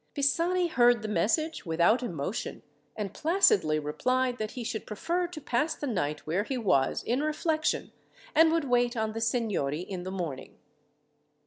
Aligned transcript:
Pisani 0.15 0.65
heard 0.67 1.03
the 1.03 1.07
message 1.07 1.63
without 1.63 2.01
emotion, 2.01 2.63
and 2.95 3.13
placidly 3.13 3.77
replied 3.77 4.39
that 4.39 4.53
he 4.53 4.63
should 4.63 4.87
prefer 4.87 5.27
to 5.27 5.39
pass 5.39 5.75
the 5.75 5.85
night 5.85 6.25
where 6.25 6.41
he 6.43 6.57
was 6.57 7.03
in 7.03 7.21
reflection, 7.21 7.91
and 8.33 8.51
would 8.51 8.63
wait 8.67 8.97
on 8.97 9.11
the 9.11 9.21
seignory 9.21 9.81
in 9.81 10.01
the 10.01 10.09
morning. 10.09 10.57